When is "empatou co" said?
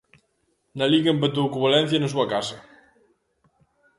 1.15-1.63